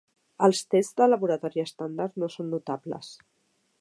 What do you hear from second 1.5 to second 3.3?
estàndard no són notables.